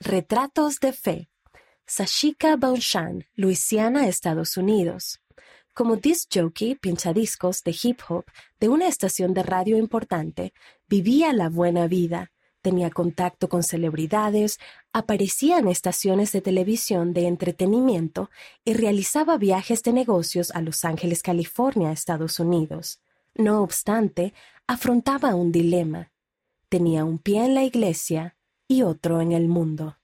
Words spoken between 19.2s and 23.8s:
viajes de negocios a Los Ángeles, California, Estados Unidos. No